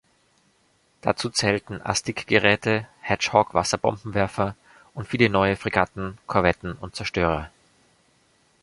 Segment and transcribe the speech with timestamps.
[1.01, 4.55] Dazu zählten Asdic-Geräte, Hedgehog-Wasserbombenwerfer
[4.95, 7.51] und viele neue Fregatten, Korvetten und Zerstörer.